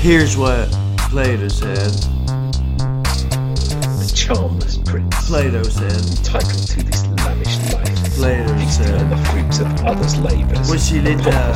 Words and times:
Here's 0.00 0.36
what 0.36 0.70
Plato 1.10 1.48
said. 1.48 1.90
The 3.98 4.12
charmless 4.14 4.78
prince, 4.78 5.26
Plato 5.26 5.64
said. 5.64 5.90
entitled 5.90 6.66
to 6.68 6.82
this 6.84 7.04
lavish 7.24 7.58
life, 7.74 8.14
Plato 8.14 8.66
said. 8.70 9.10
the 9.10 9.16
fruits 9.26 9.58
of 9.58 9.66
others' 9.84 10.16
labours. 10.20 10.68
Voici 10.68 11.00
l'état 11.00 11.52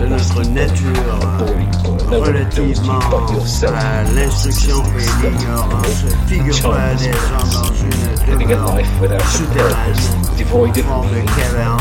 de 0.00 0.06
notre 0.08 0.42
nature 0.50 0.92
boy, 1.38 1.64
no 2.10 2.20
one 2.20 2.36
adores 2.36 2.84
you 2.84 2.92
relativement 2.92 3.76
à 3.76 4.02
l'instruction 4.14 4.82
et 4.98 5.30
l'ignorance. 5.30 6.04
Figure-toi 6.26 6.94
des 6.96 7.12
gens 7.12 7.46
dans 7.52 7.72
une 7.72 7.94
Living 8.32 8.52
a 8.52 8.56
demeure 8.56 8.74
life 8.74 9.00
without 9.00 9.14
a 9.14 9.24
purpose, 9.24 9.36
souterraine, 9.36 10.36
devoid 10.36 10.72
of 10.72 11.04
de 11.04 11.20
caverne, 11.36 11.78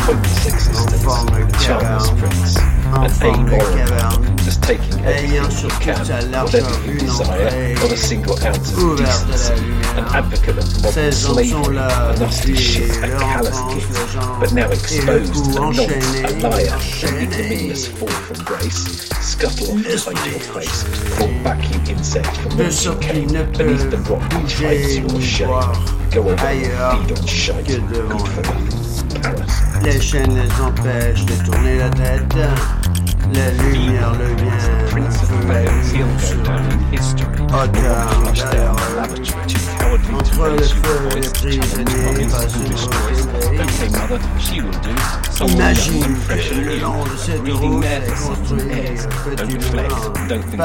pointless 1.03 1.33
en 1.33 1.43
existence, 1.43 1.43
forme 1.43 1.45
de 1.45 1.51
the 1.51 1.57
charmless 1.59 2.07
caverne, 2.07 2.17
prince, 2.17 2.57
an 2.57 3.09
forme 3.09 3.45
de 3.45 3.55
amoral 3.57 4.33
just 4.43 4.63
taking 4.63 5.05
everything 5.05 5.63
you 5.63 5.69
can, 5.79 5.97
whatever 5.99 6.93
desire, 6.99 7.75
not 7.75 7.91
a 7.91 7.97
single 7.97 8.37
ounce 8.43 8.73
of 8.73 8.97
decency, 8.97 9.53
an 9.97 10.05
advocate 10.13 10.57
of 10.57 10.83
modern 10.83 11.11
slavery, 11.11 11.77
a 11.77 12.15
nasty 12.19 12.55
shit, 12.55 12.97
a 12.97 13.07
callous 13.07 13.59
git, 13.73 14.39
but 14.39 14.53
now 14.53 14.69
exposed 14.69 15.33
coup 15.33 15.53
nonce, 15.53 15.79
a 15.79 16.39
liar, 16.39 16.79
an 17.07 17.23
ignominious 17.23 17.87
fall 17.87 18.07
from 18.07 18.45
grace, 18.45 19.09
scuttle 19.21 19.77
off 19.77 20.07
hide 20.07 20.31
your 20.31 20.39
face, 20.39 20.83
fall 21.17 21.27
back 21.43 21.61
you 21.71 21.95
insect 21.95 22.35
from 22.37 22.57
whence 22.57 22.83
you 22.85 22.95
came, 22.99 23.27
ne 23.27 23.43
beneath 23.43 23.89
the 23.89 23.97
rock 24.09 24.21
which 24.33 24.55
hides 24.55 24.97
your 24.97 25.21
shame, 25.21 26.02
ailleurs 26.21 27.01
que 27.07 27.73
devant. 27.91 28.17
Oh. 28.19 28.23
Les 29.83 29.99
chaînes 29.99 30.35
les 30.35 30.61
empêchent 30.61 31.25
de 31.25 31.33
tourner 31.43 31.77
la 31.79 31.89
tête. 31.89 32.35
La 33.33 33.51
lumière 33.63 34.13
le 34.13 34.27
vient. 34.35 34.83
Auteur 37.63 38.75
retreat 39.97 40.17
that 40.17 40.65
she 40.65 40.79
was 40.79 40.99
with, 41.13 41.33
challenge 41.33 41.95
mummies 42.05 42.33
and 42.33 42.51
fish 42.51 42.85
toys. 42.87 43.25
Don't 43.57 43.69
say 43.69 43.89
mother, 43.89 44.19
she 44.39 44.61
will 44.61 44.79
do. 44.81 44.95
So 45.31 45.45
young, 45.47 46.15
fresh 46.15 46.51
and 46.51 46.65
new. 46.65 46.79
Don't 49.37 49.53
reflect, 49.53 49.89
don't 50.29 50.43
think 50.43 50.61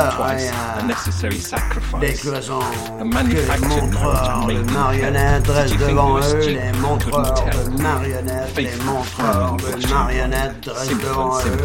devant 10.95 11.39
eux 11.39 11.59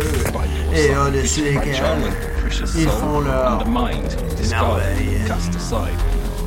et 0.76 0.96
au-dessus 0.96 1.44
desquelles 1.44 2.12
ils 2.76 2.90
font 2.90 3.22
leur 3.22 3.66
merveille. 3.68 5.24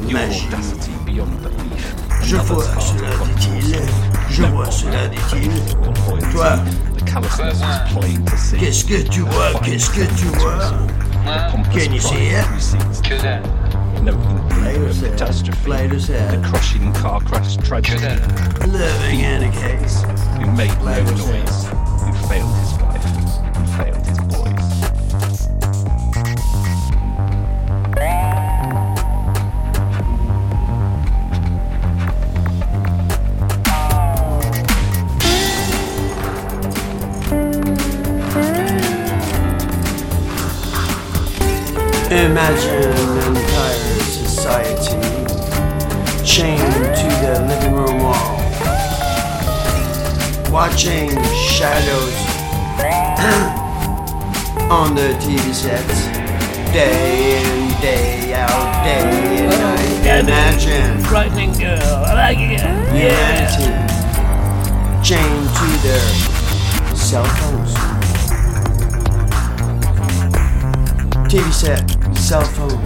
Cast 0.04 0.08
aside. 0.08 0.10
Your 0.10 0.12
Magie. 0.12 1.04
beyond 1.04 1.42
belief. 1.42 1.94
Je 2.22 2.34
Another's 2.36 2.50
vois 2.50 2.64
heart 2.64 2.82
cela, 2.98 3.14
upon 3.14 3.26
dit-il. 3.26 3.70
yours. 3.70 3.90
Je 4.30 4.42
vois 4.42 4.70
cela, 4.70 5.08
dit-il. 5.08 5.50
Toi, 6.32 6.58
The 6.96 7.04
callousness 7.04 7.60
was 7.60 7.92
plain 7.92 8.24
to 8.24 8.36
see. 8.36 8.56
qu'est-ce 8.58 8.84
que 8.84 9.02
tu 9.08 9.20
vois, 9.20 9.52
qu'est-ce 9.62 9.90
que 9.90 10.04
tu 10.16 10.26
vois 10.38 10.58
The 10.58 11.78
Can 11.86 11.92
you 11.92 12.00
see 12.00 12.28
it? 12.28 12.44
who 12.46 12.60
sees 12.60 13.00
Que 13.02 13.20
dalle. 13.22 13.42
no 14.02 14.12
Play 14.48 14.74
inkling 14.74 14.84
with 14.84 14.90
of 14.98 15.02
it. 15.04 15.10
catastrophe. 15.16 15.64
Play 15.64 15.86
with 15.88 16.10
it. 16.10 16.30
The 16.30 16.38
crushing 16.48 16.92
car 16.94 17.20
crash 17.20 17.56
Que 17.56 17.62
tragedy. 17.62 18.20
Living 18.66 19.20
in 19.20 19.42
a 19.44 19.50
case. 19.52 20.02
Who 20.38 20.46
made 20.52 20.68
no 20.68 20.84
Play 20.84 21.02
with 21.02 21.12
it. 21.12 21.44
noise. 21.44 21.66
Who 22.02 22.12
failed 22.28 22.54
Imagine 42.08 42.84
an 42.84 43.36
entire 43.36 43.98
society 43.98 44.94
chained 46.24 46.60
to 46.62 47.08
the 47.20 47.44
living 47.48 47.74
room 47.74 47.98
wall, 47.98 48.36
watching 50.52 51.10
shadows 51.34 52.14
on 54.70 54.94
the 54.94 55.16
TV 55.18 55.52
sets, 55.52 56.06
day 56.72 57.42
in, 57.42 57.80
day 57.80 58.34
out, 58.34 58.84
day 58.84 59.44
and 59.44 59.50
night. 59.50 60.20
Imagine 60.20 61.00
Frightening 61.06 61.54
girl, 61.54 61.82
I 61.82 62.14
like 62.14 62.38
it. 62.38 62.60
humanity 62.94 63.66
chained 65.02 65.48
to 65.56 65.66
their 65.82 66.06
cell 66.94 67.24
phones. 67.24 67.74
TV 71.28 71.52
set, 71.52 71.95
cell 72.26 72.42
phone, 72.42 72.82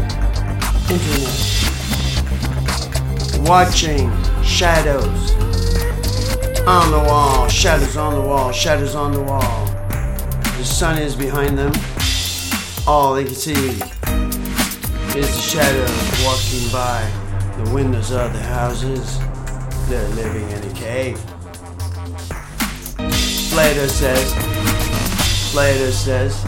internet. 0.91 1.33
Watching 3.49 4.13
shadows 4.43 5.33
on 6.67 6.91
the 6.91 7.03
wall, 7.09 7.49
shadows 7.49 7.97
on 7.97 8.13
the 8.13 8.21
wall, 8.21 8.53
shadows 8.53 8.95
on 8.95 9.13
the 9.13 9.23
wall. 9.23 9.65
The 10.59 10.65
sun 10.67 10.99
is 10.99 11.17
behind 11.17 11.57
them. 11.57 11.73
All 12.87 13.15
they 13.15 13.25
can 13.25 13.35
see 13.35 13.53
is 15.19 15.27
the 15.27 15.41
shadows 15.41 16.23
walking 16.23 16.71
by 16.71 17.01
the 17.65 17.71
windows 17.75 18.11
of 18.13 18.35
the 18.35 18.43
houses. 18.43 19.19
They're 19.89 20.07
living 20.11 20.51
in 20.51 20.71
a 20.71 20.75
cave. 20.75 21.19
Plato 23.49 23.87
says, 23.87 24.35
Plato 25.51 25.91
says, 25.93 26.45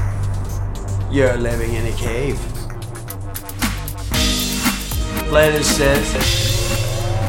you're 1.10 1.38
living 1.38 1.72
in 1.72 1.86
a 1.86 1.96
cave. 1.96 2.51
Plato 5.32 5.62
says, 5.62 6.12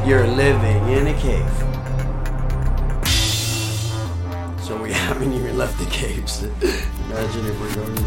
you're 0.06 0.28
living 0.28 0.90
in 0.90 1.08
a 1.08 1.14
cave. 1.22 1.50
So 4.62 4.76
we 4.76 4.92
haven't 5.06 5.32
even 5.32 5.58
left 5.58 5.80
the 5.80 5.86
caves. 5.86 6.44
Imagine 7.06 7.46
if 7.46 7.58
we're 7.62 7.76
going 7.76 7.96
to 7.96 8.04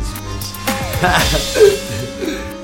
space. 2.29 2.53